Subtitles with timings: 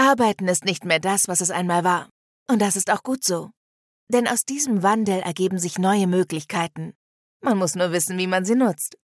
[0.00, 2.08] Arbeiten ist nicht mehr das, was es einmal war.
[2.50, 3.50] Und das ist auch gut so.
[4.08, 6.94] Denn aus diesem Wandel ergeben sich neue Möglichkeiten.
[7.42, 8.96] Man muss nur wissen, wie man sie nutzt.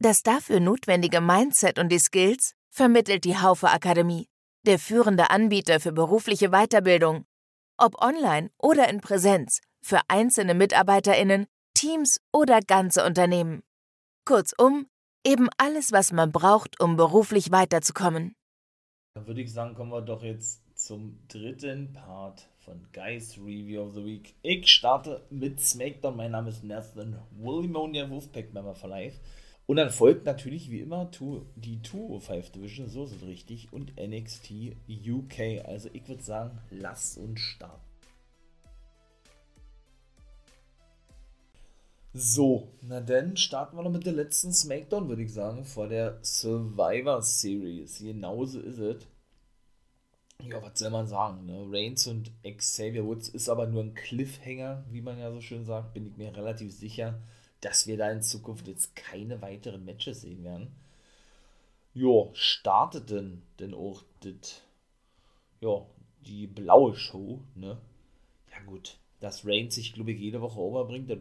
[0.00, 4.26] Das dafür notwendige Mindset und die Skills vermittelt die Haufe Akademie,
[4.66, 7.24] der führende Anbieter für berufliche Weiterbildung.
[7.78, 13.62] Ob online oder in Präsenz, für einzelne MitarbeiterInnen, Teams oder ganze Unternehmen.
[14.24, 14.86] Kurzum,
[15.24, 18.34] eben alles, was man braucht, um beruflich weiterzukommen.
[19.16, 23.94] Dann würde ich sagen, kommen wir doch jetzt zum dritten Part von Guys Review of
[23.94, 24.34] the Week.
[24.42, 26.18] Ich starte mit SmackDown.
[26.18, 29.18] Mein Name ist Nathan William der Wolfpack Member for Life.
[29.64, 31.10] Und dann folgt natürlich wie immer
[31.56, 35.64] die 205 Division, so ist es richtig, und NXT UK.
[35.64, 37.80] Also ich würde sagen, lass uns starten.
[42.16, 46.18] So, na dann starten wir noch mit der letzten Smackdown, würde ich sagen, vor der
[46.22, 47.98] Survivor Series.
[47.98, 49.06] Genauso ist es.
[50.42, 51.66] Ja, was soll man sagen, ne?
[51.70, 55.94] Reigns und Xavier Woods ist aber nur ein Cliffhanger, wie man ja so schön sagt,
[55.94, 57.18] bin ich mir relativ sicher
[57.60, 60.74] dass wir da in Zukunft jetzt keine weiteren Matches sehen werden.
[61.94, 64.62] Jo, startet denn, denn auch das,
[65.60, 65.84] ja,
[66.26, 67.78] die blaue Show, ne?
[68.52, 71.18] Ja gut, dass Reigns sich, glaube ich, jede Woche overbringt, das,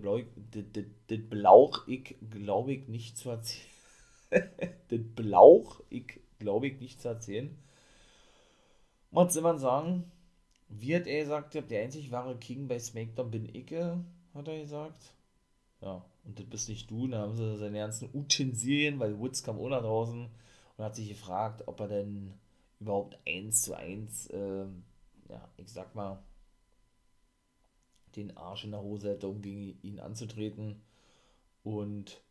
[1.08, 3.66] das, blauch ich, glaube ich, nicht zu erzählen.
[4.89, 7.58] das blauch ich, glaube ich, nicht zu erzählen.
[9.09, 10.11] Was soll man sagen?
[10.70, 15.16] Wie hat er gesagt, der einzig wahre King bei SmackDown bin ich, hat er gesagt.
[15.81, 17.08] Ja, und das bist nicht du.
[17.08, 20.30] Da haben sie seine ganzen Utensilien, weil Woods kam nach draußen
[20.78, 22.36] und hat sich gefragt, ob er denn
[22.80, 24.67] überhaupt eins zu eins, äh,
[25.28, 26.20] ja, ich sag mal,
[28.16, 30.81] den Arsch in der Hose hätte, um gegen ihn anzutreten.
[31.63, 32.21] Und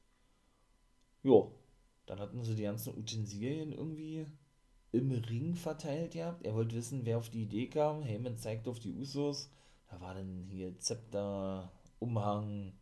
[1.22, 1.46] ja,
[2.06, 4.26] dann hatten sie die ganzen Utensilien irgendwie
[4.92, 6.44] im Ring verteilt gehabt.
[6.44, 8.02] Er wollte wissen, wer auf die Idee kam.
[8.02, 9.50] Heyman zeigt auf die Usos.
[9.88, 12.72] Da war dann hier Zepter, Umhang,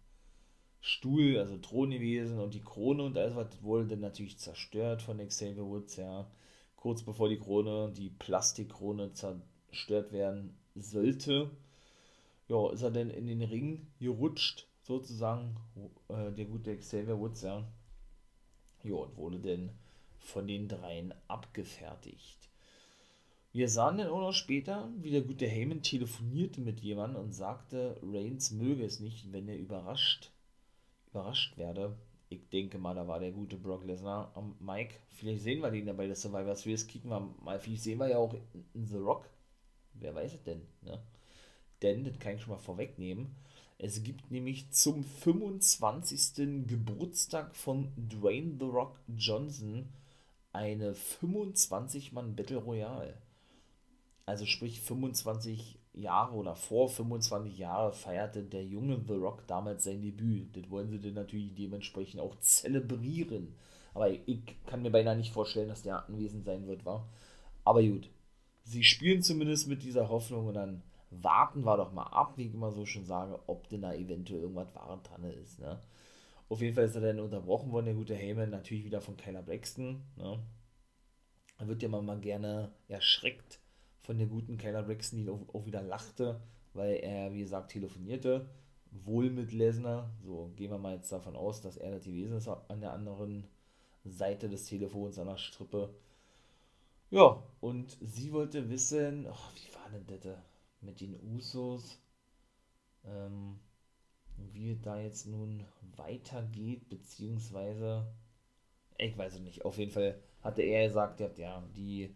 [0.80, 5.18] Stuhl, also Thron gewesen und die Krone und alles was wurde dann natürlich zerstört von
[5.18, 6.28] Xavier Woods, ja.
[6.74, 11.50] Kurz bevor die Krone, die Plastikkrone zerstört werden sollte,
[12.48, 15.56] ja, ist er dann in den Ring gerutscht, sozusagen,
[16.08, 17.64] äh, der gute Xavier Woods, ja.
[18.82, 19.70] Ja, und wurde dann
[20.18, 22.48] von den dreien abgefertigt.
[23.52, 28.00] Wir sahen dann auch noch später, wie der gute Heyman telefonierte mit jemandem und sagte,
[28.02, 30.32] Reigns möge es nicht, wenn er überrascht
[31.12, 31.96] überrascht werde.
[32.28, 34.94] Ich denke mal, da war der gute Brock Lesnar am Mike.
[35.10, 37.60] Vielleicht sehen wir den dabei, das Survivor Series kicken wir mal.
[37.60, 38.34] Vielleicht sehen wir ja auch
[38.72, 39.28] in The Rock.
[39.94, 41.02] Wer weiß es denn, ne?
[41.82, 43.34] Denn, das kann ich schon mal vorwegnehmen.
[43.78, 46.66] Es gibt nämlich zum 25.
[46.68, 49.88] Geburtstag von Dwayne The Rock Johnson
[50.52, 53.14] eine 25-Mann Battle Royale.
[54.24, 60.00] Also sprich 25 Jahre oder vor 25 Jahren feierte der junge The Rock damals sein
[60.00, 60.56] Debüt.
[60.56, 63.56] Das wollen sie dann natürlich dementsprechend auch zelebrieren.
[63.94, 67.08] Aber ich kann mir beinahe nicht vorstellen, dass der anwesend sein wird, war.
[67.64, 68.08] Aber gut,
[68.64, 70.82] sie spielen zumindest mit dieser Hoffnung und dann
[71.20, 74.42] warten wir doch mal ab, wie ich immer so schon sage, ob denn da eventuell
[74.42, 75.58] irgendwas Wahres dran ist.
[75.58, 75.80] Ne?
[76.48, 79.42] Auf jeden Fall ist er dann unterbrochen worden, der gute Heyman, natürlich wieder von Kyler
[79.42, 80.02] Braxton.
[80.16, 80.38] Ne?
[81.58, 83.60] Da wird ja mal gerne erschreckt
[84.00, 86.40] von der guten Kyler Braxton, die auch, auch wieder lachte,
[86.74, 88.48] weil er, wie gesagt, telefonierte.
[88.90, 90.10] Wohl mit Lesnar.
[90.22, 93.46] So, gehen wir mal jetzt davon aus, dass er das gewesen ist an der anderen
[94.04, 95.94] Seite des Telefons, an der Strippe.
[97.10, 100.36] Ja, und sie wollte wissen, oh, wie war denn das
[100.82, 101.98] mit den Usos?
[103.04, 103.58] Ähm,
[104.36, 105.64] wie da jetzt nun
[105.96, 108.06] weitergeht, beziehungsweise,
[108.98, 112.14] ich weiß es nicht, auf jeden Fall hatte er gesagt, ja, die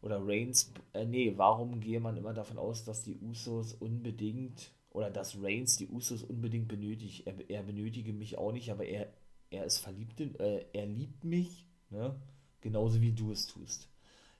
[0.00, 5.10] oder Reigns, äh, nee, warum gehe man immer davon aus, dass die Usos unbedingt oder
[5.10, 7.26] dass Reigns die Usos unbedingt benötigt?
[7.26, 9.12] Er, er benötige mich auch nicht, aber er,
[9.50, 12.14] er ist verliebt in, äh, er liebt mich, ne?
[12.60, 13.88] Genauso wie du es tust.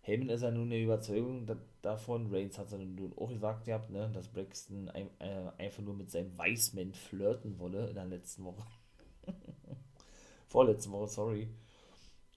[0.08, 3.66] Heyman ist ja nun eine Überzeugung da, davon, Reigns hat es ja nun auch gesagt
[3.66, 8.06] gehabt, ne, dass Braxton ein, äh, einfach nur mit seinem Weißman flirten wolle in der
[8.06, 8.64] letzten Woche.
[10.48, 11.48] Vorletzten Woche, sorry.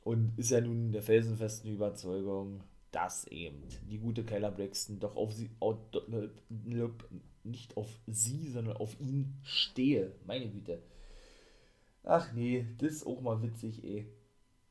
[0.03, 5.31] Und ist ja nun der felsenfesten Überzeugung, dass eben die gute Kyla Braxton doch auf
[5.31, 5.49] sie,
[7.45, 10.11] nicht auf sie, sondern auf ihn stehe.
[10.25, 10.83] Meine Güte.
[12.03, 14.07] Ach nee, das ist auch mal witzig, ey.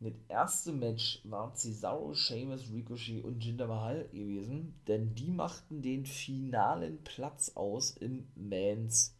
[0.02, 6.06] Das erste Match war Cesaro, Sheamus, Ricochet und Jinder Mahal gewesen, denn die machten den
[6.06, 9.14] finalen Platz aus im Mans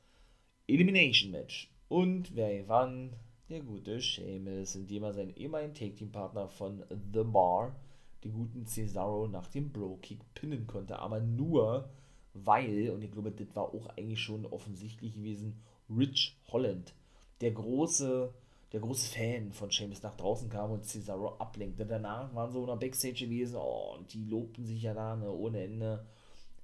[0.67, 1.71] Elimination Match.
[1.89, 3.13] Und wer gewann?
[3.51, 6.83] Der gute Sheamus, indem er seinen ehemaligen Take-Team-Partner von
[7.13, 7.77] The Bar
[8.25, 10.99] den guten Cesaro nach dem Bro-Kick pinnen konnte.
[10.99, 11.91] Aber nur,
[12.33, 15.61] weil, und ich glaube, das war auch eigentlich schon offensichtlich gewesen,
[15.91, 16.95] Rich Holland,
[17.43, 18.33] der große,
[18.73, 21.87] der große Fan von Sheamus nach draußen kam und Cesaro ablenkte.
[21.87, 25.31] Danach waren so in der Backstage gewesen, oh, und die lobten sich ja da ne,
[25.31, 26.07] ohne Ende.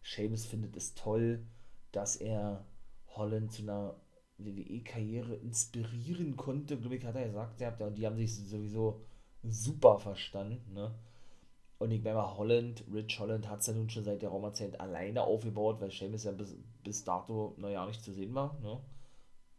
[0.02, 1.44] Sheamus findet es toll,
[1.90, 2.64] dass er
[3.08, 3.96] Holland zu einer
[4.38, 9.00] WWE-Karriere inspirieren konnte, glaube ich, hat er gesagt, ja, die haben sich sowieso
[9.42, 10.94] super verstanden, ne?
[11.78, 15.22] Und ich meine, Holland, Rich Holland hat es ja nun schon seit der Raumerzeit alleine
[15.22, 18.80] aufgebaut, weil Sheamus ja bis, bis dato noch ja nicht zu sehen war, ne?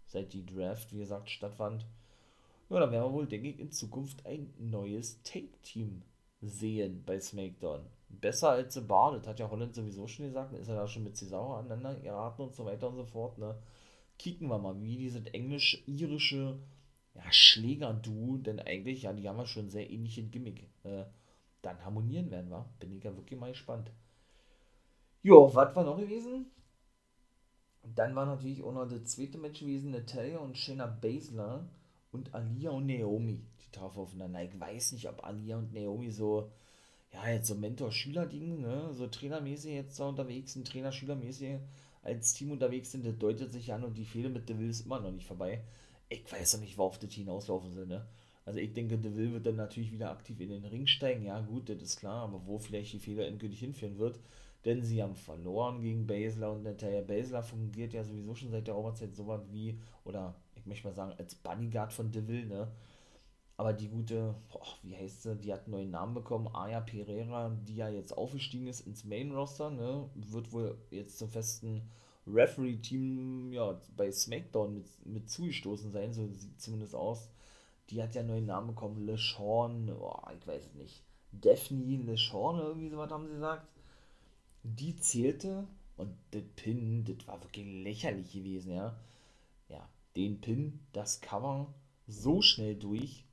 [0.07, 1.85] Seit die Draft, wie gesagt, stattfand.
[2.69, 6.03] Ja, dann werden wir wohl, denke ich, in Zukunft ein neues Take-Team
[6.41, 7.85] sehen bei SmackDown.
[8.09, 11.03] Besser als The Bar, das hat ja Holland sowieso schon gesagt, ist er da schon
[11.03, 13.57] mit Cesaro aneinander geraten und so weiter und so fort, ne?
[14.19, 16.59] Kicken wir mal, wie dieses englisch-irische
[17.15, 21.05] ja, Schläger-Duo, denn eigentlich, ja, die haben ja schon sehr ähnliche Gimmick, äh,
[21.61, 22.69] dann harmonieren werden, wa?
[22.79, 23.91] Bin ich ja wirklich mal gespannt.
[25.21, 26.45] Jo, was war noch gewesen?
[27.83, 31.67] Dann war natürlich auch noch das zweite Match gewesen, Natalia und Shayna Baszler
[32.11, 33.45] und Alia und Naomi.
[33.61, 34.43] Die trafen aufeinander.
[34.43, 36.51] Ich weiß nicht, ob Alia und Naomi so,
[37.13, 41.59] ja, jetzt so Mentor-Schüler-Ding, ne, so trainermäßig jetzt da unterwegs sind, Trainer-Schüler-mäßig
[42.03, 44.99] als Team unterwegs sind, das deutet sich an und die Fehler mit Deville ist immer
[44.99, 45.63] noch nicht vorbei.
[46.09, 48.07] Ich weiß noch nicht, worauf das hinauslaufen soll, ne.
[48.45, 51.67] Also ich denke, Deville wird dann natürlich wieder aktiv in den Ring steigen, ja gut,
[51.67, 54.21] das ist klar, aber wo vielleicht die Fehler endgültig hinführen wird,
[54.63, 58.75] denn sie haben verloren gegen Basler und Natalia Basler fungiert ja sowieso schon seit der
[58.75, 60.33] Raumerzeit so was wie, oder
[60.67, 62.67] möchte mal sagen, als Bodyguard von Deville, ne?
[63.57, 67.49] Aber die gute, boah, wie heißt sie, die hat einen neuen Namen bekommen, Aya Pereira,
[67.67, 70.09] die ja jetzt aufgestiegen ist ins Main Roster, ne?
[70.15, 71.81] Wird wohl jetzt zum festen
[72.27, 77.29] Referee-Team ja, bei SmackDown mit, mit zugestoßen sein, so sieht zumindest aus.
[77.89, 81.03] Die hat ja einen neuen Namen bekommen, LeSean, oh, ich weiß es nicht.
[81.31, 83.67] Daphne LeSean, irgendwie sowas haben sie gesagt.
[84.63, 88.95] Die zählte und das Pin, das war wirklich lächerlich gewesen, ja.
[89.69, 89.87] Ja,
[90.17, 91.73] den Pin, das Cover
[92.07, 93.25] so schnell durch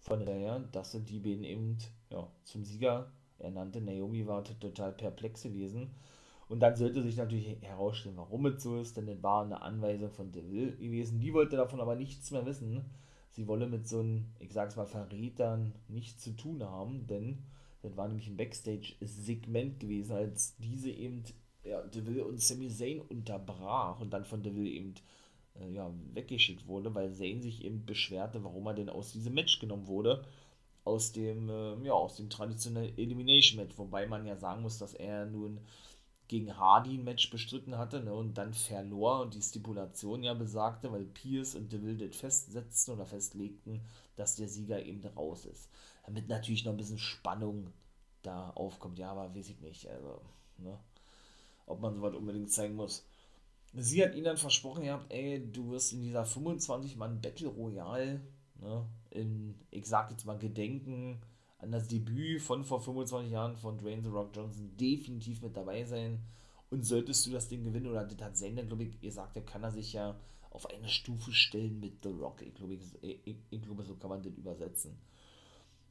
[0.00, 1.78] von daher, dass sie die beiden eben
[2.10, 3.80] ja, zum Sieger ernannte.
[3.80, 5.90] Naomi war total perplex gewesen.
[6.48, 10.10] Und dann sollte sich natürlich herausstellen, warum es so ist, denn das war eine Anweisung
[10.10, 11.20] von Deville gewesen.
[11.20, 12.84] Die wollte davon aber nichts mehr wissen.
[13.30, 17.42] Sie wolle mit so einem, ich sag's mal, Verrätern nichts zu tun haben, denn
[17.82, 21.24] das war nämlich ein Backstage-Segment gewesen, als diese eben
[21.64, 24.94] ja, Deville und Sami Zayn unterbrach und dann von Deville eben
[25.60, 29.58] äh, ja, weggeschickt wurde, weil Zayn sich eben beschwerte, warum er denn aus diesem Match
[29.58, 30.24] genommen wurde.
[30.84, 34.94] Aus dem, äh, ja, aus dem traditionellen Elimination Match, wobei man ja sagen muss, dass
[34.94, 35.60] er nun
[36.28, 40.90] gegen Hardy ein Match bestritten hatte ne, und dann verlor und die Stipulation ja besagte,
[40.90, 43.82] weil Pierce und DeVille das festsetzten oder festlegten,
[44.16, 45.68] dass der Sieger eben raus ist.
[46.04, 47.72] Damit natürlich noch ein bisschen Spannung
[48.22, 48.98] da aufkommt.
[48.98, 50.20] Ja, aber weiß ich nicht, also,
[50.58, 50.78] ne,
[51.66, 53.04] ob man sowas unbedingt zeigen muss.
[53.76, 58.20] Sie hat ihnen dann versprochen gehabt, ey, du wirst in dieser 25-Mann Battle Royale,
[58.60, 61.20] ne, in, ich sag jetzt mal, Gedenken
[61.58, 65.84] an das Debüt von vor 25 Jahren von Dwayne The Rock Johnson definitiv mit dabei
[65.84, 66.20] sein.
[66.70, 69.62] Und solltest du das Ding gewinnen, oder das hat Zayn glaube ich, ihr sagt, kann
[69.62, 70.16] er sich ja
[70.50, 72.42] auf eine Stufe stellen mit The Rock.
[72.42, 74.96] Ich glaube, ich, ich, ich glaube so kann man das übersetzen.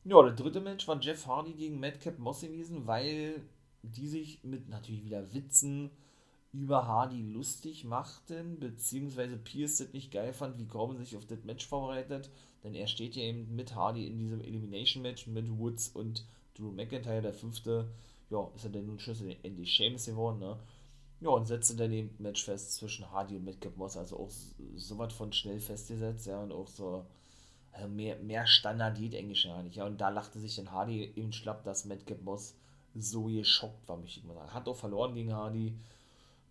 [0.06, 3.42] Ja, der dritte Match war Jeff Hardy gegen Madcap Moss gewesen, weil
[3.84, 5.92] die sich mit natürlich wieder Witzen
[6.54, 11.44] über Hardy lustig machten, beziehungsweise Pierce das nicht geil fand, wie Corbin sich auf das
[11.44, 12.30] Match vorbereitet,
[12.64, 17.24] denn er steht ja eben mit Hardy in diesem Elimination-Match mit Woods und Drew McIntyre,
[17.24, 17.90] der fünfte,
[18.30, 20.60] ja, ist er denn nun schlussendlich Sheamus geworden, ne?
[21.22, 24.30] Ja, und setzte dann eben Match fest zwischen Hardy und Madcap Moss, also auch
[24.76, 27.06] so was von schnell festgesetzt, ja, und auch so
[27.74, 31.34] äh, mehr, mehr standardiert Englisch ja nicht, ja, und da lachte sich dann Hardy eben
[31.34, 32.56] schlapp, dass Madcap Moss
[32.94, 34.54] so geschockt war, möchte ich mal sagen.
[34.54, 35.74] Hat auch verloren gegen Hardy,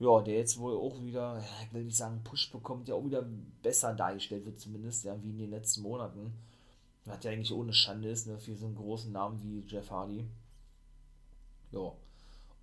[0.03, 3.05] ja, der jetzt wohl auch wieder, ja, ich will nicht sagen, Push bekommt, ja auch
[3.05, 3.23] wieder
[3.63, 6.33] besser dargestellt wird, zumindest, ja, wie in den letzten Monaten.
[7.07, 10.27] Hat ja eigentlich ohne Schande ist, ne, für so einen großen Namen wie Jeff Hardy.
[11.71, 11.93] Ja.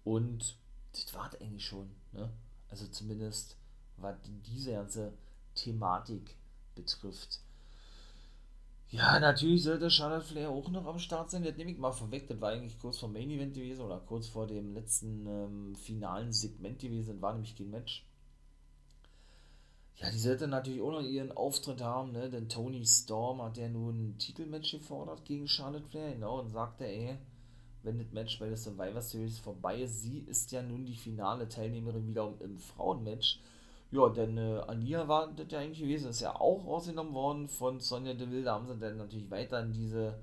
[0.03, 0.57] Und
[0.93, 2.29] das war eigentlich schon, ne?
[2.69, 3.57] Also zumindest,
[3.97, 4.15] was
[4.45, 5.13] diese ganze
[5.55, 6.35] Thematik
[6.75, 7.39] betrifft.
[8.91, 11.43] Ja, natürlich sollte Charlotte Flair auch noch am Start sein.
[11.43, 12.27] Das nehme ich mal vorweg.
[12.27, 16.33] Das war eigentlich kurz vor Main Event gewesen oder kurz vor dem letzten ähm, finalen
[16.33, 17.13] Segment gewesen.
[17.13, 18.03] Das war nämlich kein Match.
[19.97, 22.29] Ja, die sollte natürlich auch noch ihren Auftritt haben, ne?
[22.29, 26.85] Denn Tony Storm hat ja nun ein Titelmatch gefordert gegen Charlotte Flair, genau, und sagte,
[26.87, 27.17] ey,
[27.83, 31.49] wenn das Match bei der Survivor Series vorbei ist, sie ist ja nun die finale
[31.49, 33.41] Teilnehmerin wieder im Frauenmatch
[33.91, 37.79] ja, denn äh, Alia war das ja eigentlich gewesen, ist ja auch rausgenommen worden von
[37.79, 38.43] Sonja Deville.
[38.43, 40.19] Da haben sie dann natürlich weiter in diese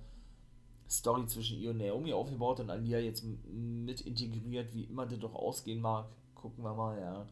[0.88, 5.34] Story zwischen ihr und Naomi aufgebaut und Alia jetzt mit integriert, wie immer das doch
[5.34, 6.06] ausgehen mag.
[6.34, 7.26] Gucken wir mal, ja.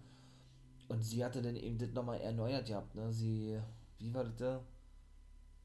[0.89, 3.13] Und sie hatte dann eben das nochmal erneuert gehabt, ne?
[3.13, 3.59] Sie,
[3.99, 4.65] wie war das da?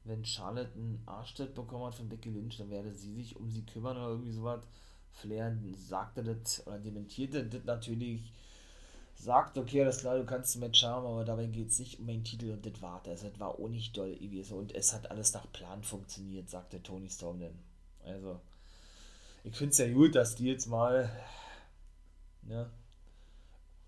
[0.04, 3.66] Wenn Charlotte einen Arschtritt bekommen hat von Becky Lynch, dann werde sie sich um sie
[3.66, 4.66] kümmern oder irgendwie sowas.
[5.10, 8.32] Flair sagte das oder dementierte das natürlich
[9.20, 12.06] sagt, okay, alles klar, du kannst ein Match haben, aber dabei geht es nicht um
[12.06, 13.20] meinen Titel und das war das.
[13.20, 17.08] Das war auch nicht doll gewesen und es hat alles nach Plan funktioniert, sagte Tony
[17.10, 17.58] Storm dann.
[18.04, 18.40] Also,
[19.44, 21.10] ich finde es ja gut, dass die jetzt mal
[22.42, 22.70] ne,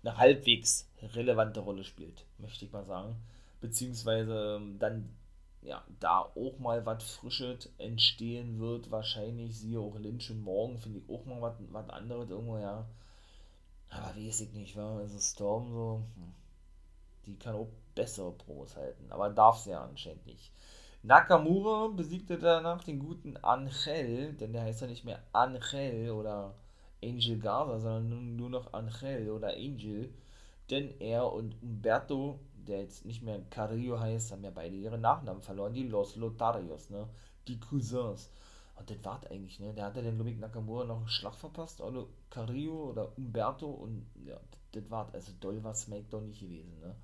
[0.03, 3.15] eine halbwegs relevante Rolle spielt, möchte ich mal sagen.
[3.59, 5.09] Beziehungsweise ähm, dann
[5.63, 10.99] ja, da auch mal was Frisches entstehen wird, wahrscheinlich, siehe auch Lynch und morgen, finde
[10.99, 12.85] ich auch mal was anderes irgendwo, ja
[13.97, 14.97] aber weiß ich nicht, wa?
[14.97, 16.33] Also Storm so, hm,
[17.25, 20.51] die kann auch bessere Pros halten, aber darf sie ja anscheinend nicht.
[21.03, 26.55] Nakamura besiegte danach den guten Angel, denn der heißt ja nicht mehr Angel oder
[27.03, 30.13] Angel Garza, sondern nur noch Angel oder Angel,
[30.69, 35.41] denn er und Umberto, der jetzt nicht mehr Carrillo heißt, haben ja beide ihre Nachnamen
[35.41, 37.07] verloren, die Los Lotarios, ne?
[37.47, 38.29] die Cousins.
[38.75, 39.73] Und das war eigentlich, ne?
[39.73, 44.39] Der hatte den Lumik Nakamura noch einen Schlag verpasst, oder Carrillo oder Umberto und ja,
[44.71, 46.95] das war Also doll war SmackDown nicht gewesen, ne?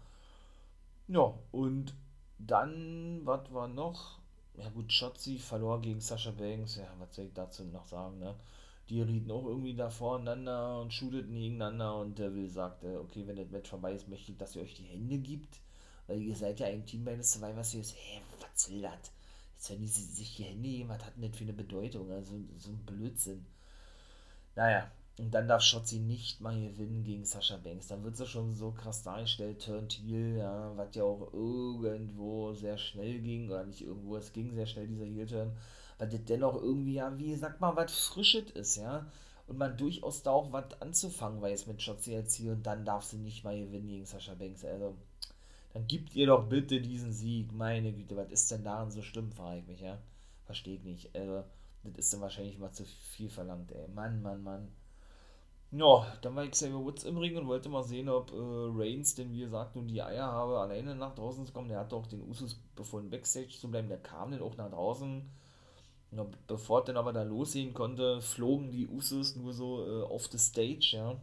[1.07, 1.93] Ja, und
[2.37, 4.19] dann, was war noch?
[4.55, 8.35] Ja gut, Shotzi verlor gegen Sasha Banks, ja, was soll ich dazu noch sagen, ne?
[8.89, 13.49] Die rieten auch irgendwie da voreinander und shooteten gegeneinander und Devil sagte, okay, wenn das
[13.51, 15.59] Match vorbei ist, möchte ich, dass ihr euch die Hände gibt,
[16.07, 17.93] weil ihr seid ja ein Team bei Survivor Series.
[17.93, 19.11] Hä, was soll das?
[19.59, 22.09] Jetzt wenn die sich Hände geben, was hat das für eine Bedeutung?
[22.11, 23.45] Also so ein Blödsinn.
[24.55, 24.89] Naja,
[25.19, 27.87] und dann darf Schotzi nicht mal gewinnen gegen Sascha Banks.
[27.87, 32.77] Dann wird sie schon so krass dargestellt, Turn Heel, ja, was ja auch irgendwo sehr
[32.77, 35.51] schnell ging, oder nicht irgendwo, es ging sehr schnell, dieser Heel-Turn,
[35.97, 39.11] weil das dennoch irgendwie, ja, wie sagt man, was Frisches ist, ja,
[39.47, 43.03] und man durchaus da auch was anzufangen weiß mit Schotzi als Ziel und dann darf
[43.03, 44.95] sie nicht mal gewinnen gegen Sascha Banks, also,
[45.79, 49.31] dann gibt ihr doch bitte diesen Sieg, meine Güte, was ist denn daran so schlimm,
[49.31, 49.97] frage ich mich, ja,
[50.45, 51.43] verstehe ich nicht, also,
[51.83, 54.67] das ist dann wahrscheinlich mal zu viel verlangt, ey, Mann, Mann, Mann,
[55.71, 59.31] ja, dann war Xavier Woods im Ring und wollte mal sehen, ob äh, Reigns denn,
[59.31, 61.69] wie gesagt, nun die Eier habe, alleine nach draußen zu kommen.
[61.69, 63.87] Der hat doch den Usus befohlen, Backstage zu bleiben.
[63.87, 65.29] Der kam dann auch nach draußen.
[66.11, 70.39] Ja, bevor dann aber da losgehen konnte, flogen die Usus nur so äh, auf the
[70.39, 71.15] Stage, ja.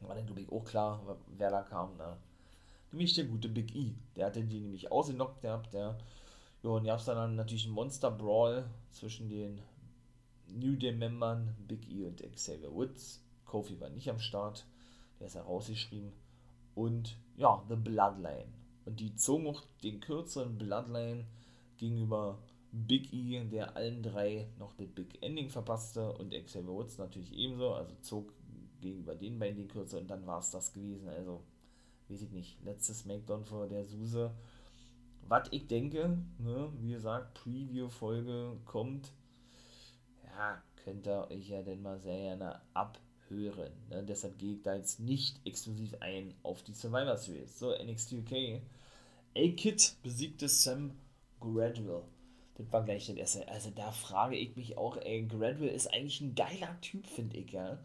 [0.00, 2.18] War dann, glaube ich, auch klar, wer da kam, ne?
[2.92, 3.94] Nämlich der gute Big E.
[4.16, 5.96] Der hatte die nämlich ausgenockt gehabt, ja.
[6.62, 9.60] Ja, und gab es dann natürlich einen Monster Brawl zwischen den
[10.48, 13.22] New Day-Membern Big E und Xavier Woods.
[13.44, 14.66] Kofi war nicht am Start,
[15.18, 16.12] der ist herausgeschrieben.
[16.74, 18.52] Und ja, The Bloodline.
[18.84, 21.24] Und die zogen auch den kürzeren Bloodline
[21.76, 22.38] gegenüber
[22.72, 27.74] Big E, der allen drei noch das Big Ending verpasste und Xavier Woods natürlich ebenso,
[27.74, 28.32] also zog
[28.80, 31.08] gegenüber den beiden den kürzeren und dann war es das gewesen.
[31.08, 31.42] Also,
[32.10, 34.32] weiß ich nicht, letztes Smackdown vor der Suse.
[35.28, 39.12] Was ich denke, ne, wie gesagt, Preview-Folge kommt,
[40.24, 42.98] ja, könnt ihr euch ja denn mal sehr gerne ab
[43.30, 43.72] hören.
[43.88, 44.02] Ne?
[44.02, 47.58] Deshalb gehe ich da jetzt nicht exklusiv ein auf die Survivor Series.
[47.58, 48.60] So, NXT UK.
[49.36, 50.92] A-Kid besiegte Sam
[51.38, 52.02] Gradwell.
[52.56, 53.48] Das war gleich das erste.
[53.48, 57.52] Also da frage ich mich auch, ey, Gradwell ist eigentlich ein geiler Typ, finde ich,
[57.52, 57.78] ja.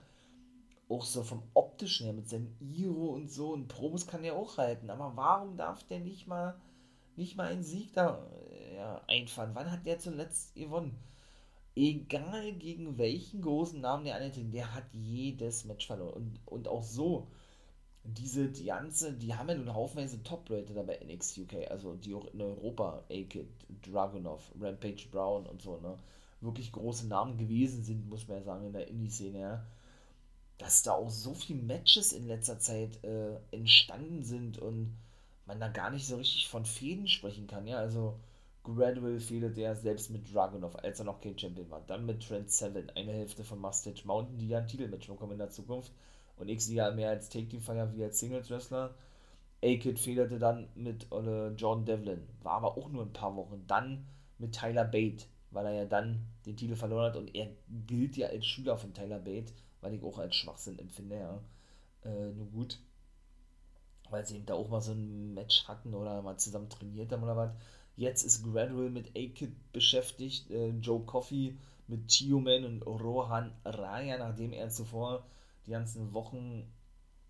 [0.87, 3.53] Auch so vom optischen her, mit seinem Iro und so.
[3.53, 4.89] Und Promos kann er auch halten.
[4.89, 6.55] Aber warum darf der nicht mal,
[7.15, 8.25] nicht mal einen Sieg da
[8.75, 9.51] ja, einfahren?
[9.53, 10.97] Wann hat der zuletzt gewonnen?
[11.75, 16.13] egal gegen welchen großen Namen der antritt, der hat jedes Match verloren.
[16.13, 17.27] Und, und auch so,
[18.03, 22.25] diese die ganze, die haben ja nun haufenweise Top-Leute dabei NXT UK, also die auch
[22.33, 23.47] in Europa, A-Kid,
[23.81, 25.97] Dragunov, Rampage Brown und so, ne,
[26.41, 29.65] wirklich große Namen gewesen sind, muss man ja sagen, in der Indie-Szene, ja.
[30.57, 34.97] Dass da auch so viele Matches in letzter Zeit äh, entstanden sind und
[35.45, 38.19] man da gar nicht so richtig von Fäden sprechen kann, ja, also
[38.65, 41.81] Gradual fehlte er selbst mit Dragunov, als er noch kein Champion war.
[41.85, 45.37] Dann mit Trent Seven, eine Hälfte von Mustache Mountain, die ja ein Titelmatch bekommen in
[45.37, 45.91] der Zukunft.
[46.37, 48.95] Und X ja mehr als Take Team Fire wie als Singles Wrestler.
[49.63, 53.63] A-Kid fehlte dann mit äh, Jordan Devlin, war aber auch nur ein paar Wochen.
[53.67, 54.07] Dann
[54.37, 57.49] mit Tyler Bate, weil er ja dann den Titel verloren hat und er
[57.87, 59.53] gilt ja als Schüler von Tyler Bate,
[59.85, 61.39] weil ich auch als Schwachsinn empfinde, ja.
[62.03, 62.79] Äh, nur gut,
[64.09, 67.21] weil sie eben da auch mal so ein Match hatten oder mal zusammen trainiert haben
[67.21, 67.51] oder was.
[67.95, 74.53] Jetzt ist Gradual mit A-Kid beschäftigt, äh, Joe Coffey mit Tioman und Rohan Raya, nachdem
[74.53, 75.23] er zuvor
[75.67, 76.67] die ganzen Wochen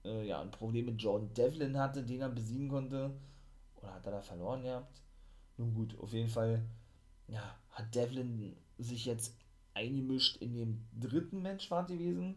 [0.05, 3.11] äh, ja, ein Problem mit Jordan Devlin hatte, den er besiegen konnte.
[3.81, 5.01] Oder hat er da verloren gehabt?
[5.57, 6.63] Nun gut, auf jeden Fall
[7.27, 9.35] ja, hat Devlin sich jetzt
[9.75, 12.35] eingemischt in dem dritten Match war gewesen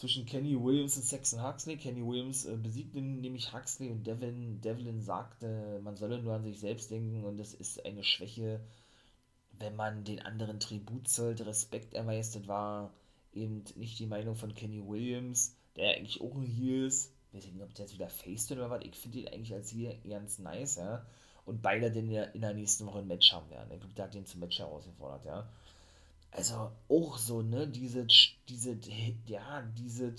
[0.00, 1.76] zwischen Kenny Williams und Saxon Huxley.
[1.76, 6.58] Kenny Williams äh, besiegte nämlich Huxley und Devlin, Devlin sagte, man solle nur an sich
[6.58, 8.60] selbst denken und es ist eine Schwäche,
[9.58, 12.34] wenn man den anderen Tribut zollt, Respekt erweist.
[12.34, 12.94] Das war
[13.34, 17.12] eben nicht die Meinung von Kenny Williams, der eigentlich auch ein Heel ist.
[17.32, 18.82] Ich weiß nicht, ob der jetzt wieder faced oder was.
[18.82, 21.04] Ich finde ihn eigentlich als Heel ganz nice, ja.
[21.44, 23.70] Und beide den in der nächsten Woche ein Match haben werden.
[23.72, 25.48] Ich glaube, der hat den zum Match herausgefordert, ja
[26.30, 28.06] also auch so, ne, diese,
[28.48, 28.78] diese,
[29.26, 30.14] ja, diese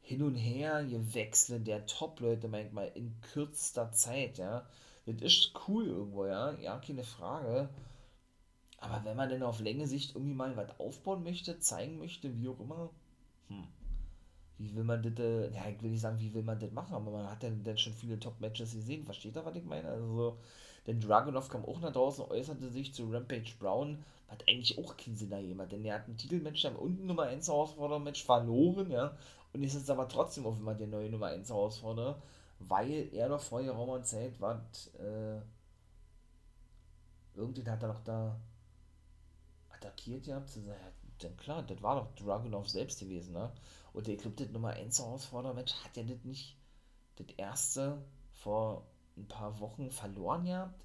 [0.00, 4.66] Hin und Her Gewechsel der Top-Leute manchmal in kürzester Zeit, ja.
[5.06, 7.68] Das ist cool irgendwo, ja, ja, keine Frage.
[8.78, 12.48] Aber wenn man denn auf Länge Sicht irgendwie mal was aufbauen möchte, zeigen möchte, wie
[12.48, 12.90] auch immer,
[13.48, 13.66] hm,
[14.62, 16.94] wie will man das, äh, ja, ich will nicht sagen, wie will man das machen,
[16.94, 19.88] aber man hat dann, dann schon viele Top-Matches gesehen, versteht ihr, was ich meine?
[19.88, 20.38] Also,
[20.86, 25.16] denn Dragunov kam auch nach draußen, äußerte sich zu Rampage Brown, hat eigentlich auch keinen
[25.16, 29.16] Sinn da jemand, denn er hat ein Titelmatch dann unten Nummer 1 Herausforderer-Match verloren, ja,
[29.52, 32.22] und ist jetzt aber trotzdem auf immer der neue Nummer 1 Herausforderer,
[32.60, 34.64] weil er doch vor geraumer Zeit war,
[34.98, 35.40] äh,
[37.34, 38.38] irgendwie hat er doch da
[39.70, 40.78] attackiert ja, zu sagen,
[41.22, 43.52] denn klar, das war doch Dragunov selbst gewesen, ne?
[43.92, 46.56] Und glaube, das Nummer 1 Herausforderer-Match hat ja das nicht
[47.16, 48.02] das erste
[48.32, 48.86] vor
[49.16, 50.82] ein paar Wochen verloren gehabt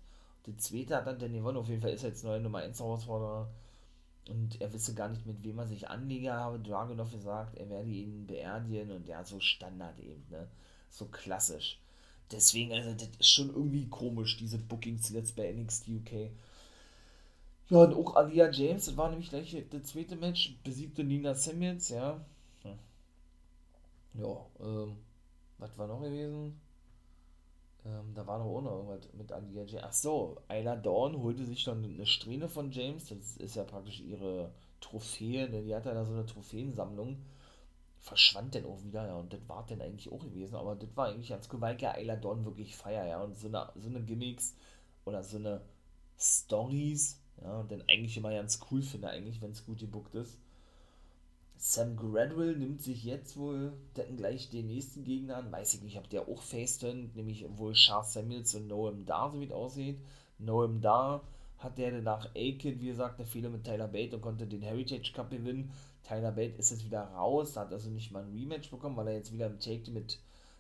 [0.47, 1.57] der zweite hat dann gewonnen.
[1.57, 3.49] Auf jeden Fall ist er jetzt neuer Nummer 1 Herausforderer.
[4.29, 7.89] Und er wisse gar nicht, mit wem er sich anlege, habe Dragunov gesagt, er werde
[7.89, 10.47] ihn beerdigen und ja, so Standard eben, ne?
[10.89, 11.79] So klassisch.
[12.31, 16.31] Deswegen, also, das ist schon irgendwie komisch, diese Bookings jetzt bei NXT UK.
[17.69, 21.89] Ja, und auch Alia James, das war nämlich gleich das zweite Match, besiegte Nina Samuels,
[21.89, 22.25] ja.
[22.63, 22.79] Hm.
[24.13, 24.97] Ja, ähm,
[25.57, 26.59] was war noch gewesen?
[27.85, 29.83] Ähm, da war doch auch noch irgendwas mit Alia James.
[29.83, 33.07] Ach so, Ayla Dawn holte sich dann eine Strähne von James.
[33.09, 35.49] Das ist ja praktisch ihre Trophäe.
[35.49, 37.17] Denn die hat ja da so eine Trophäensammlung.
[37.99, 39.15] Verschwand denn auch wieder, ja.
[39.15, 40.55] Und das war dann eigentlich auch gewesen.
[40.55, 43.21] Aber das war eigentlich ganz cool, weil ja Ayla Dawn wirklich feier, ja.
[43.23, 44.55] Und so eine, so eine Gimmicks
[45.05, 45.61] oder so eine
[46.19, 47.59] Stories, ja.
[47.59, 50.37] Und dann eigentlich immer ganz cool finde, eigentlich, wenn es gut gebuckt ist.
[51.59, 55.51] Sam Gradwell nimmt sich jetzt wohl dann gleich den nächsten Gegner an.
[55.51, 59.39] Weiß ich nicht, ob der auch faceturnt, nämlich wohl Charles Samuels und Noam Dar, so
[59.39, 59.97] wie es aussieht.
[60.37, 61.23] Noam Dar
[61.57, 65.13] hat der nach A-Kid, wie gesagt, eine Fehler mit Tyler Bate und konnte den Heritage
[65.13, 65.71] Cup gewinnen.
[66.07, 69.15] Tyler Bate ist jetzt wieder raus, hat also nicht mal ein Rematch bekommen, weil er
[69.15, 70.19] jetzt wieder im Take mit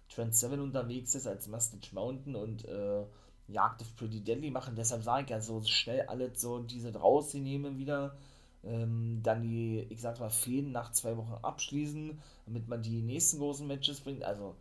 [0.09, 3.03] Trent 7 unterwegs ist als Mustache Mountain und äh,
[3.47, 4.75] Jagd of Pretty Deadly machen.
[4.75, 8.15] Deshalb sage ich ja so schnell alles so diese rauszunehmen wieder
[8.63, 13.39] ähm, dann die, ich sag mal, Fäden nach zwei Wochen abschließen, damit man die nächsten
[13.39, 14.23] großen Matches bringt.
[14.23, 14.55] Also,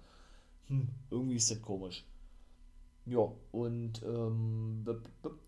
[0.68, 2.04] hm, irgendwie ist das komisch.
[3.06, 4.84] Ja, und ähm,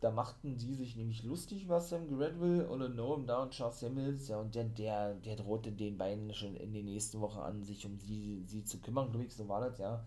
[0.00, 4.28] da machten die sich nämlich lustig über Sam Gradwell und Noam da und Charles Samuels,
[4.28, 7.84] ja, und der, der, der drohte den beiden schon in den nächsten Wochen an, sich
[7.84, 10.04] um sie, sie zu kümmern, glaube ich, so war das, ja.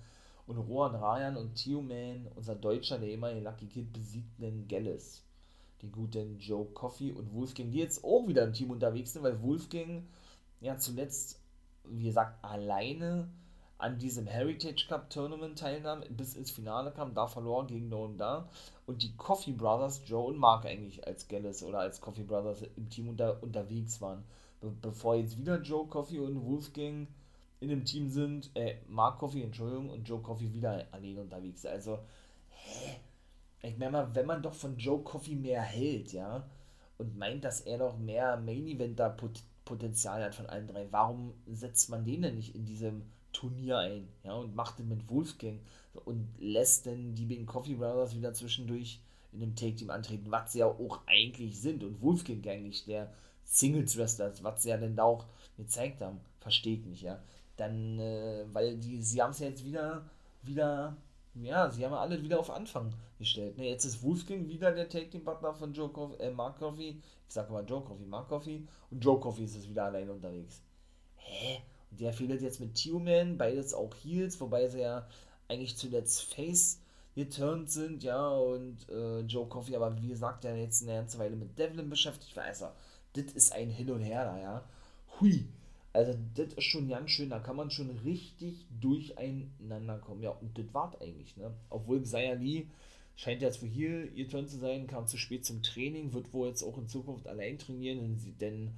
[0.48, 5.24] Und Rohan Rayan und Tio Man, unser Deutscher, der den Lucky Kid besiegten Gallus
[5.82, 9.42] den guten Joe Coffey und Wolfgang, die jetzt auch wieder im Team unterwegs sind, weil
[9.42, 10.04] Wolfgang
[10.60, 11.40] ja zuletzt,
[11.86, 13.30] wie gesagt, alleine
[13.78, 18.48] an diesem Heritage Cup Tournament teilnahm, bis ins Finale kam, da verlor gegen Noam da
[18.86, 22.90] und die Coffee Brothers, Joe und Mark eigentlich als Gallus oder als Coffee Brothers im
[22.90, 24.24] Team unter, unterwegs waren.
[24.60, 27.08] Be bevor jetzt wieder Joe Coffey und Wolfgang
[27.62, 31.66] in dem Team sind, äh, Mark Coffey, Entschuldigung, und Joe Coffey wieder alleine unterwegs.
[31.66, 32.00] Also,
[32.50, 32.98] hä?
[33.62, 36.50] ich meine mal, wenn man doch von Joe Coffey mehr hält, ja,
[36.98, 39.16] und meint, dass er doch mehr Main Eventer
[39.66, 44.08] Potenzial hat von allen drei, warum setzt man den denn nicht in diesem Turnier ein,
[44.24, 45.60] ja, und macht den mit Wolfgang
[46.06, 50.52] und lässt denn die beiden Coffee Brothers wieder zwischendurch in dem Take Team antreten, was
[50.52, 54.78] sie ja auch eigentlich sind und Wolfgang eigentlich der Singles Wrestler ist, was sie ja
[54.78, 55.26] denn da auch
[55.58, 57.22] gezeigt haben, versteht nicht, ja.
[57.62, 60.10] Dann, äh, weil die, sie haben es ja jetzt wieder,
[60.42, 60.98] wieder
[61.36, 63.58] ja, sie haben alle wieder auf Anfang gestellt.
[63.58, 67.00] Ne, jetzt ist Wolfgang wieder der Take Team Partner von Joe Coffey, äh, Mark Coffey.
[67.28, 68.68] Ich sage mal Joe Coffey, Mark Coffey.
[68.90, 70.62] Und Joe Coffey ist es wieder alleine unterwegs.
[71.16, 71.60] Hä?
[71.92, 75.08] Und der fehlt jetzt mit Tio-Man, beides auch Heels, wobei sie ja
[75.48, 76.82] eigentlich zuletzt Face
[77.14, 81.36] geturnt sind, ja, und äh, Joe Coffey, aber wie gesagt, der jetzt eine ganze Weile
[81.36, 82.46] mit Devlin beschäftigt war.
[82.46, 82.68] Also,
[83.14, 84.64] das ist ein Hin und Her da, ja.
[85.20, 85.46] Hui.
[85.94, 90.24] Also, das ist schon ganz schön, da kann man schon richtig durcheinander kommen.
[90.24, 91.54] Ja, und das war eigentlich, ne?
[91.70, 92.68] Obwohl Lee
[93.16, 96.48] scheint jetzt für hier ihr Turn zu sein, kam zu spät zum Training, wird wohl
[96.48, 98.72] jetzt auch in Zukunft allein trainieren, denn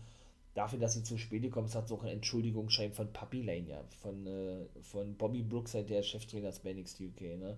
[0.55, 3.69] dafür, dass sie zu spät gekommen ist, hat sie auch eine Entschuldigungsschein von Puppy Lane,
[3.69, 7.57] ja, von, äh, von Bobby Brooks, halt der Cheftrainer des NXT UK, ne?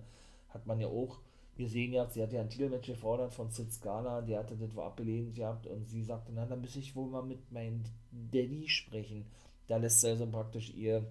[0.50, 1.18] Hat man ja auch
[1.56, 4.74] wir sehen jetzt, sie hat ja ein Titelmatch gefordert von Sid Scala, der hatte das
[4.74, 8.68] wohl abgelehnt gehabt und sie sagte, na, dann muss ich wohl mal mit meinem Daddy
[8.68, 9.24] sprechen.
[9.66, 11.06] Da lässt sie also praktisch ihr,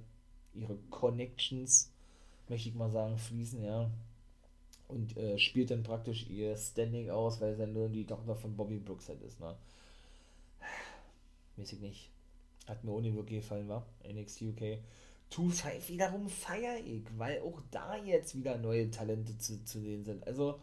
[0.54, 1.92] ihre Connections,
[2.48, 3.90] möchte ich mal sagen, fließen, ja.
[4.88, 8.56] Und äh, spielt dann praktisch ihr Standing aus, weil sie ja nur die Tochter von
[8.56, 9.56] Bobby Brooks halt ist, ne.
[11.58, 12.10] Ich nicht.
[12.68, 14.80] Hat mir ohne wirklich gefallen, war NXT UK.
[15.32, 20.26] 2-5 wiederum feiere ich, weil auch da jetzt wieder neue Talente zu, zu sehen sind.
[20.26, 20.60] Also,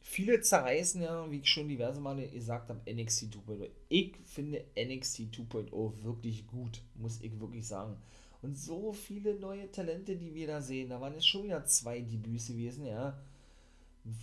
[0.00, 3.68] viele zerreißen ja, wie ich schon diverse Male gesagt habe, NXT 2.0.
[3.88, 7.96] Ich finde NXT 2.0 wirklich gut, muss ich wirklich sagen.
[8.42, 10.90] Und so viele neue Talente, die wir da sehen.
[10.90, 13.18] Da waren es schon wieder zwei Debüts gewesen, ja.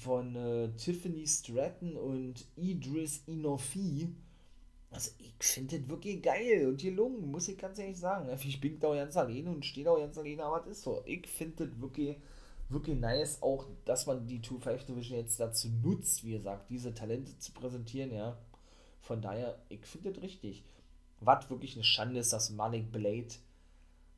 [0.02, 4.10] Von äh, Tiffany Stratton und Idris Inofi
[4.92, 8.30] also ich finde das wirklich geil und gelungen, muss ich ganz ehrlich sagen.
[8.44, 10.84] Ich bin da auch ganz alleine und stehe da auch ganz alleine, aber das ist
[10.84, 11.02] so.
[11.06, 12.18] Ich finde das wirklich,
[12.70, 17.38] wirklich nice, auch dass man die 2-5 Division jetzt dazu nutzt, wie gesagt, diese Talente
[17.38, 18.38] zu präsentieren, ja.
[19.02, 20.64] Von daher, ich finde das richtig.
[21.20, 23.30] Was wirklich eine Schande ist, dass Malik Blade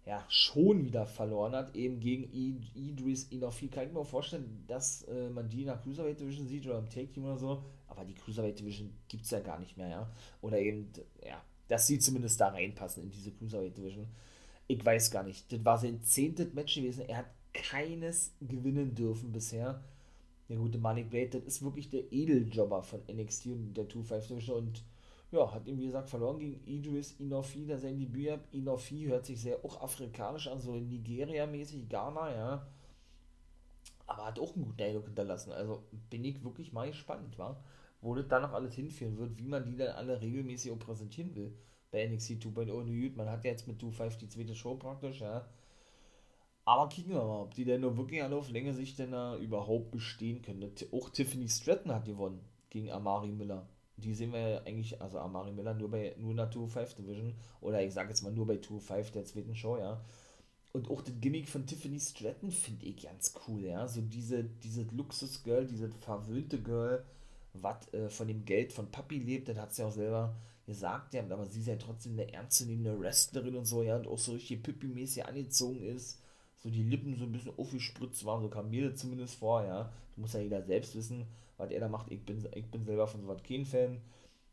[0.06, 3.68] ja, schon wieder verloren hat, eben gegen Idris Inofi.
[3.68, 7.12] Kann ich mir vorstellen, dass äh, man die der Cruiserweight Division sieht oder im Take
[7.12, 10.12] Team oder so, aber die Cruiserweight Division gibt es ja gar nicht mehr, ja.
[10.42, 10.92] Oder eben,
[11.26, 14.08] ja, dass sie zumindest da reinpassen in diese Cruiserweight Division.
[14.68, 15.52] Ich weiß gar nicht.
[15.52, 17.08] Das war sein zehntes Match gewesen.
[17.08, 19.84] Er hat keines gewinnen dürfen bisher.
[20.48, 24.58] Der gute Malik Blade, das ist wirklich der Edeljobber von NXT und der 2-5 Division
[24.58, 24.84] und
[25.32, 28.40] ja, hat ihm wie gesagt verloren gegen Idris Inofi, der sein Debüt hat.
[28.52, 32.68] Inofi hört sich sehr auch afrikanisch an, so Nigeria-mäßig, Ghana, ja.
[34.10, 35.52] Aber hat auch einen guten Eindruck hinterlassen.
[35.52, 37.64] Also bin ich wirklich mal gespannt, war,
[38.02, 41.36] wo das dann noch alles hinführen wird, wie man die dann alle regelmäßig auch präsentieren
[41.36, 41.54] will.
[41.92, 45.48] Bei NXT 2.0 Man hat ja jetzt mit 2.5 die zweite Show praktisch, ja.
[46.66, 49.38] Aber kicken wir mal, ob die denn nur wirklich alle auf Länge sich denn da
[49.38, 50.72] überhaupt bestehen können.
[50.92, 53.68] Auch Tiffany Stratton hat gewonnen gegen Amari Miller
[54.00, 57.34] die sehen wir ja eigentlich, also Amari Miller nur bei nur in der 2-5 Division
[57.62, 60.02] oder ich sage jetzt mal nur bei 2-5 der zweiten Show, ja.
[60.72, 63.88] Und auch das Gimmick von Tiffany Stratton finde ich ganz cool, ja.
[63.88, 67.04] So diese, diese Luxus-Girl, diese verwöhnte Girl,
[67.54, 70.36] was äh, von dem Geld von Papi lebt, das hat sie auch selber
[70.68, 74.20] gesagt, ja, aber sie ist ja trotzdem eine ernstzunehmende Wrestlerin und so, ja, und auch
[74.20, 76.22] so richtig Pippi-mäßig angezogen ist,
[76.58, 79.92] so die Lippen so ein bisschen aufgespritzt waren, so kam mir zumindest vor, ja.
[80.10, 81.26] Das muss ja jeder selbst wissen
[81.60, 82.10] was er da macht.
[82.12, 84.02] Ich bin, ich bin selber von sowas kein Fan.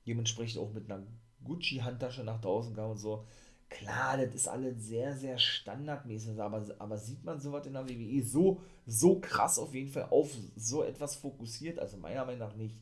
[0.07, 1.03] Dementsprechend auch mit einer
[1.45, 3.25] Gucci-Handtasche nach draußen kam und so.
[3.69, 8.23] Klar, das ist alles sehr, sehr standardmäßig, aber, aber sieht man sowas in der WWE
[8.23, 11.79] so, so krass auf jeden Fall auf so etwas fokussiert?
[11.79, 12.77] Also meiner Meinung nach nicht.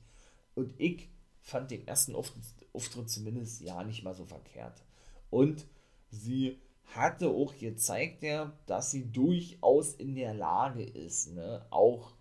[0.55, 1.09] Und ich
[1.41, 4.83] fand den ersten Auftritt zumindest ja nicht mal so verkehrt.
[5.31, 5.67] Und
[6.11, 6.59] sie
[6.95, 12.13] hatte auch gezeigt, ja, dass sie durchaus in der Lage ist, ne, auch,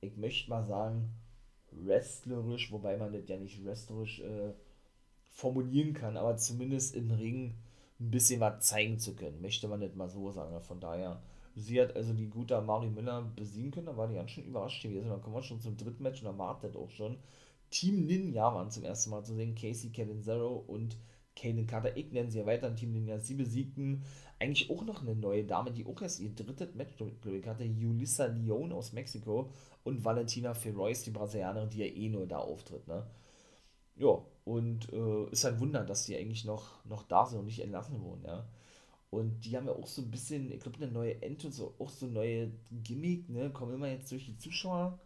[0.00, 1.10] ich möchte mal sagen,
[1.70, 4.52] wrestlerisch, wobei man das ja nicht wrestlerisch äh,
[5.30, 7.54] formulieren kann, aber zumindest im Ring
[8.00, 10.60] ein bisschen was zeigen zu können, möchte man nicht mal so sagen.
[10.60, 11.20] Von daher,
[11.54, 14.82] sie hat also die gute Mari Miller besiegen können, da war die ganz schön überrascht
[14.82, 15.08] gewesen.
[15.08, 17.18] Dann kommen wir schon zum dritten Match und da wartet auch schon.
[17.70, 20.96] Team Ninja waren zum ersten Mal zu sehen, Casey Catanzaro und
[21.36, 23.18] Kaden Carter, ich nenne sie ja weiter, Team Ninja.
[23.20, 24.02] Sie besiegten
[24.38, 27.64] eigentlich auch noch eine neue Dame, die auch erst ihr drittes Match, glaube ich, hatte,
[27.64, 29.50] Julissa Leone aus Mexiko
[29.84, 33.06] und Valentina Ferrois, die Brasilianerin, die ja eh nur da auftritt, ne?
[33.96, 37.60] Ja, und äh, ist ein Wunder, dass die eigentlich noch, noch da sind und nicht
[37.60, 38.46] entlassen wurden, ja.
[39.10, 41.90] Und die haben ja auch so ein bisschen, ich glaube, eine neue und so, auch
[41.90, 42.50] so neue
[42.82, 43.50] Gimmick, ne?
[43.50, 44.98] Kommen immer jetzt durch die Zuschauer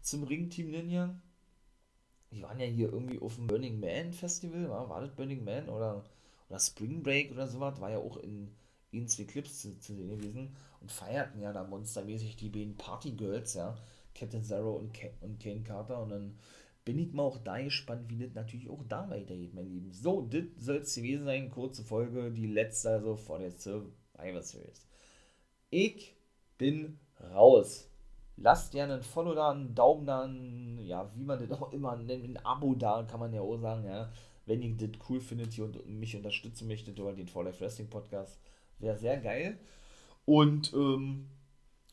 [0.00, 1.14] zum Ring Team Ninja.
[2.32, 5.68] Die waren ja hier irgendwie auf dem Burning Man Festival, war, war das Burning Man
[5.68, 6.04] oder,
[6.48, 8.50] oder Spring Break oder sowas, war ja auch in,
[8.90, 13.12] in zwei Clips zu, zu sehen gewesen und feierten ja da monstermäßig die beiden Party
[13.12, 13.76] Girls, ja.
[14.14, 16.02] Captain Zero und, Ke und Kane Carter.
[16.02, 16.38] Und dann
[16.90, 19.92] bin ich mal auch da gespannt, wie das natürlich auch da weitergeht, mein Lieben.
[19.92, 21.48] So, das soll es gewesen sein.
[21.48, 24.84] Kurze Folge, die letzte also vor der Survivor Series.
[25.70, 26.16] Ich
[26.58, 26.98] bin
[27.32, 27.88] raus.
[28.36, 30.28] Lasst gerne ein Follow da, einen Daumen da,
[30.82, 33.84] ja, wie man das auch immer nennt, ein Abo da, kann man ja auch sagen,
[33.84, 34.10] ja.
[34.46, 37.88] Wenn ihr das cool findet hier und mich unterstützen möchtet über den For Life Wrestling
[37.88, 38.40] Podcast,
[38.80, 39.60] wäre sehr geil.
[40.24, 41.28] Und, ähm,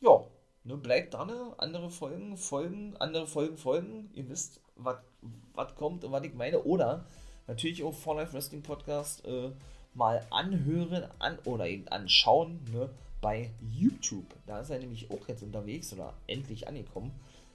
[0.00, 0.24] ja,
[0.64, 4.10] Ne, bleibt dran, andere Folgen, Folgen, andere Folgen, Folgen.
[4.14, 6.62] Ihr wisst, was kommt und was ich meine.
[6.62, 7.06] Oder
[7.46, 9.50] natürlich auch For Life Wrestling Podcast äh,
[9.94, 12.90] mal anhören an, oder eben anschauen ne,
[13.20, 14.26] bei YouTube.
[14.46, 17.12] Da ist er nämlich auch jetzt unterwegs oder endlich angekommen.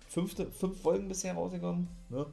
[0.08, 1.88] Fünfte, fünf Folgen bisher rausgekommen.
[2.10, 2.26] Ne?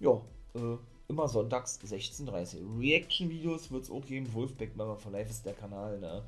[0.00, 0.20] Ja,
[0.54, 0.76] äh,
[1.08, 2.80] immer sonntags 16.30 Uhr.
[2.80, 4.32] Reaction-Videos wird es auch geben.
[4.32, 5.98] Wolfbeck Mama for Life ist der Kanal.
[5.98, 6.22] Ne?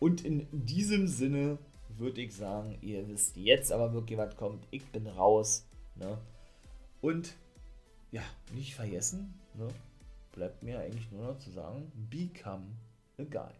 [0.00, 1.58] Und in diesem Sinne
[1.98, 4.66] würde ich sagen, ihr wisst jetzt aber wirklich, was kommt.
[4.70, 5.66] Ich bin raus.
[5.96, 6.18] Ne?
[7.00, 7.34] Und
[8.10, 8.22] ja,
[8.54, 9.68] nicht vergessen, ne?
[10.32, 12.64] bleibt mir eigentlich nur noch zu sagen, become
[13.18, 13.52] a guy.